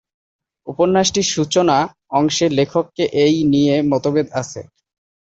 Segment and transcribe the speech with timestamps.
[0.67, 4.61] উপন্যাসটির সূচনা-অংশের লেখক কে এই নিয়ে মতভেদ আছে।